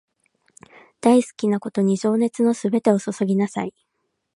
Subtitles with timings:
[0.99, 3.75] 大好きなことに情熱のすべてを注ぎなさい